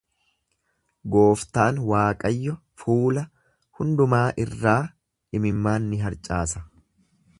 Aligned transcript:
Gooftaan 1.15 1.81
Waaqayyo 1.91 2.55
fuula 2.83 3.25
hundumaa 3.81 4.25
irraa 4.45 4.79
imimmaan 5.41 5.87
ni 5.93 6.01
harcaasa. 6.07 6.65